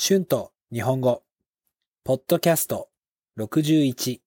[0.00, 1.24] 春と日本語、
[2.04, 2.88] ポッドキャスト
[3.36, 4.20] 61、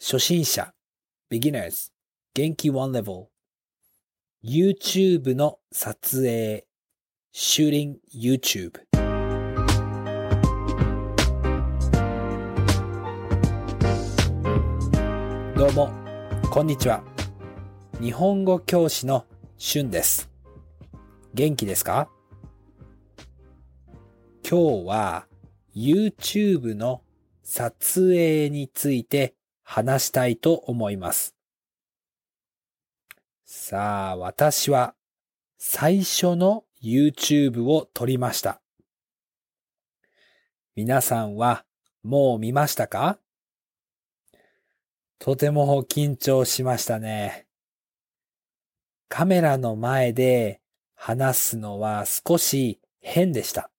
[0.00, 0.74] 初心者、
[1.30, 1.92] beginners、
[2.34, 3.26] 元気 one level、
[4.42, 6.66] YouTube の撮影、
[7.32, 8.72] shooting YouTube。
[15.56, 15.92] どうも、
[16.50, 17.04] こんにちは。
[18.00, 19.26] 日本語教師の
[19.60, 20.28] 春です。
[21.34, 22.10] 元気ですか？
[24.50, 25.26] 今日は
[25.76, 27.02] YouTube の
[27.44, 31.36] 撮影について話したいと思います。
[33.44, 34.96] さあ、私は
[35.56, 38.60] 最初の YouTube を撮りました。
[40.74, 41.64] 皆さんは
[42.02, 43.20] もう見ましたか？
[45.20, 47.46] とても緊張しましたね。
[49.08, 50.60] カメラの前で
[50.96, 53.69] 話すのは少し変でした。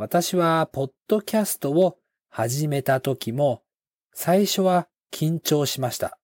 [0.00, 1.98] 私はポッドキャストを
[2.30, 3.64] 始めた時も
[4.14, 6.20] 最初は緊張しました。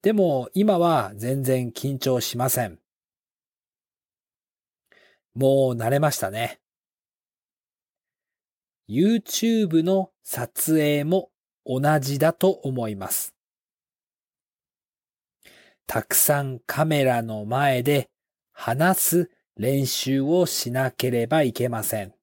[0.00, 2.78] でも今は全然緊張しません。
[5.34, 6.58] もう慣れましたね。
[8.88, 11.28] YouTube の撮影も
[11.66, 13.34] 同じだと思います。
[15.86, 18.08] たくさんカメラの前で
[18.54, 22.14] 話す練習をしなければいけません。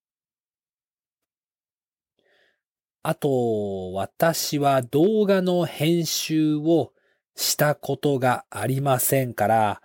[3.04, 6.94] あと、私は動画の編集を
[7.36, 9.82] したことがありませんから、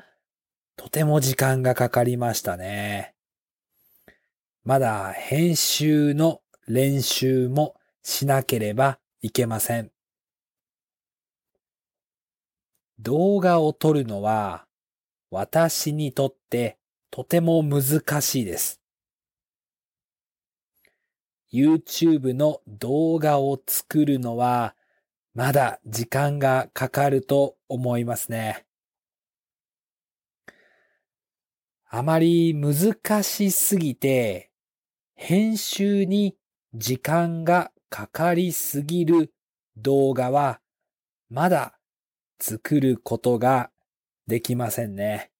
[0.76, 3.14] とても時間がかかりましたね。
[4.64, 9.90] まだ編集の練習もしなければいけません。
[12.98, 14.66] 動画を撮るのは
[15.30, 16.78] 私にとって
[17.10, 18.80] とても難しいです。
[21.52, 24.74] YouTube の動画を作るのは
[25.34, 28.64] まだ時間がかかると思いますね。
[31.88, 34.50] あまり難しすぎて
[35.14, 36.36] 編集に
[36.74, 39.32] 時間がかかりすぎる
[39.76, 40.60] 動画は
[41.30, 41.78] まだ
[42.38, 43.70] 作ることが
[44.26, 45.30] できませんね。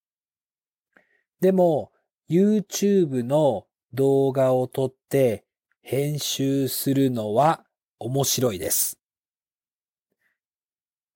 [1.40, 1.92] でも
[2.30, 5.44] YouTube の動画を撮って
[5.82, 7.64] 編集するのは
[7.98, 8.98] 面白いです。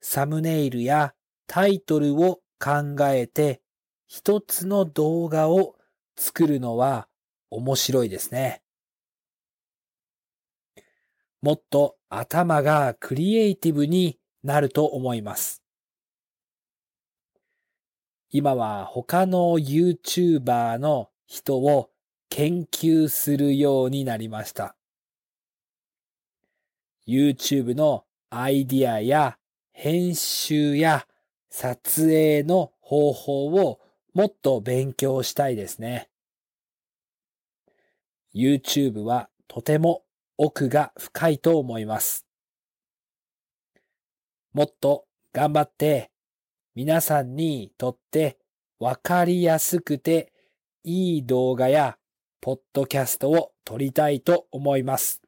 [0.01, 1.15] サムネイルや
[1.47, 3.61] タイトルを考えて
[4.07, 5.77] 一つの動画を
[6.17, 7.09] 作るのは
[7.51, 8.63] 面白いですね。
[11.43, 15.60] もっと頭がクリエイティブになると思います。
[18.33, 21.91] 今は他の YouTuber の人を
[22.29, 24.77] 研究するようになりました。
[27.09, 29.37] YouTube のアイディアや
[29.73, 31.07] 編集や
[31.51, 33.81] 撮影の方法を
[34.15, 36.09] もっと勉強したいですね。
[38.33, 40.05] YouTube はとても
[40.37, 42.27] 奥が深いと思います。
[44.53, 46.10] もっと頑張って
[46.83, 48.39] 皆さんにとって
[48.79, 50.33] わかりやすくて
[50.83, 51.99] いい動画や
[52.41, 55.21] ポッドキャストを撮りたいと思います。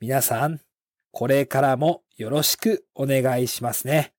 [0.00, 0.60] 皆さん、
[1.12, 4.12] これからもよろしくお願いしますね。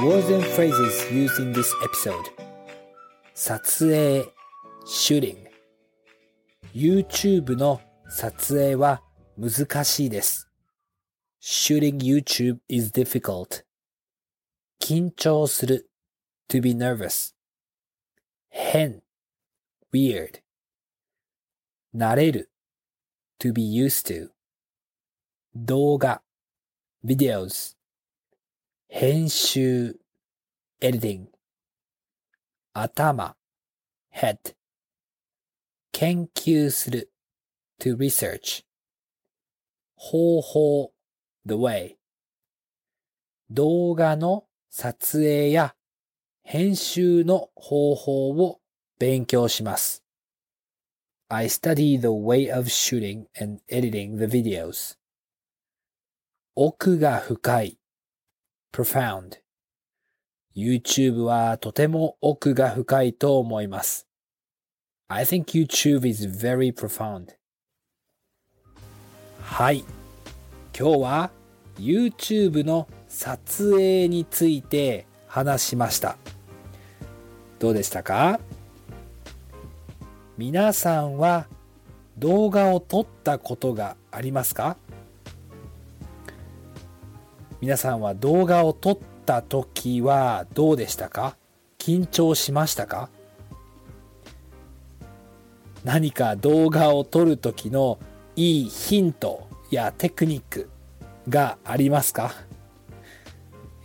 [0.00, 2.14] Words and phrases used in this episode
[3.34, 4.24] 撮影
[4.86, 5.36] shooting
[6.72, 9.02] YouTube の撮影は
[9.36, 10.49] 難しいです。
[11.39, 13.63] Shooting YouTube is difficult.
[14.79, 15.89] 緊張する
[16.49, 17.33] to be nervous.
[18.49, 19.01] 変
[19.93, 20.41] weird.
[21.93, 22.49] 慣れる
[23.39, 24.31] to be used to.
[25.55, 26.21] 動画
[27.03, 27.75] videos.
[28.87, 29.99] 編集
[30.81, 31.27] editing.
[32.73, 33.35] 頭
[34.13, 34.55] head.
[35.91, 37.11] 研究する
[37.79, 38.65] to research.
[39.95, 40.91] 方法
[41.50, 41.96] the way
[43.50, 45.74] 動画の撮影や
[46.44, 48.60] 編集の方法を
[49.00, 50.04] 勉強します。
[51.28, 54.96] I study the way of shooting and editing the videos.
[56.54, 57.78] 奥が深い
[58.72, 59.40] profound
[60.56, 64.06] YouTube はとても奥が深いと思います。
[65.08, 67.34] I think YouTube is very profound.
[69.42, 69.84] はい。
[70.78, 71.30] 今日は
[71.80, 76.16] YouTube の撮影について話しました。
[77.58, 78.40] どうでしたか？
[80.38, 81.46] 皆さんは
[82.16, 84.76] 動画を撮ったことがありますか？
[87.60, 91.36] 皆さんは動画を撮った時はどうでしたか？
[91.78, 93.10] 緊張しましたか？
[95.84, 97.98] 何か動画を撮る時の
[98.36, 100.69] いいヒントやテクニック
[101.30, 102.34] がありますか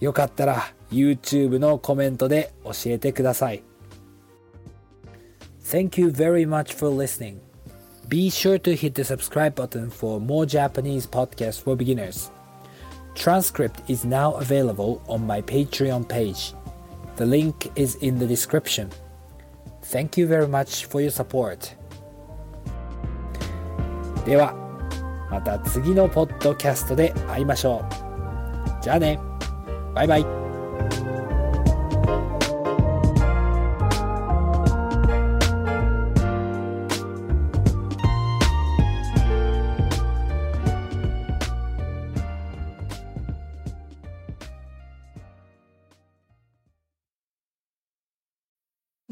[0.02, 3.64] よかったら YouTube のコメントで教えてください。
[5.64, 7.40] Thank you very much for listening.
[8.08, 12.30] Be sure to hit the subscribe button for more Japanese podcasts for beginners.
[13.16, 16.54] Transcript is now available on my Patreon page.
[17.16, 18.90] The link is in the description.
[19.84, 21.76] Thank you very much for your support.
[24.26, 24.65] では、
[25.30, 27.86] また次のポッドキャストで会いましょ
[28.80, 28.84] う。
[28.84, 29.20] じゃあね。
[29.94, 30.45] バイバイ。